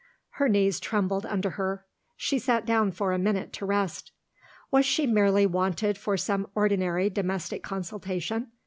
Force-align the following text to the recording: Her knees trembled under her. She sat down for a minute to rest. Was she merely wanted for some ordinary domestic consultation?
Her 0.39 0.49
knees 0.49 0.79
trembled 0.79 1.27
under 1.27 1.51
her. 1.61 1.85
She 2.17 2.39
sat 2.39 2.65
down 2.65 2.91
for 2.91 3.11
a 3.13 3.19
minute 3.19 3.53
to 3.53 3.67
rest. 3.67 4.11
Was 4.71 4.83
she 4.83 5.05
merely 5.05 5.45
wanted 5.45 5.95
for 5.95 6.17
some 6.17 6.47
ordinary 6.55 7.07
domestic 7.11 7.61
consultation? 7.61 8.47